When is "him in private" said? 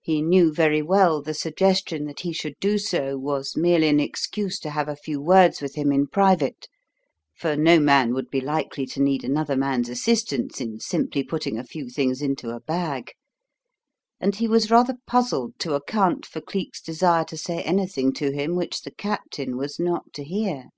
5.74-6.68